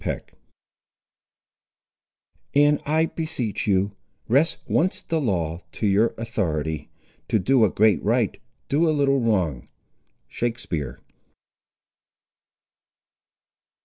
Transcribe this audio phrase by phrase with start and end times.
[0.03, 0.39] CHAPTER XXXII
[2.59, 3.91] And I beseech you,
[4.27, 6.89] Wrest once the law, to your authority:
[7.27, 9.69] To do a great right, do a little wrong.
[10.27, 10.99] —Shakespeare.